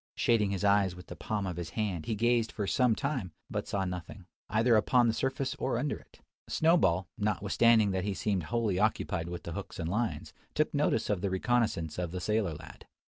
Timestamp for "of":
1.45-1.57, 11.11-11.21, 11.99-12.09